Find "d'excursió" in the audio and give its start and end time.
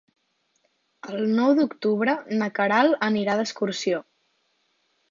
3.43-4.03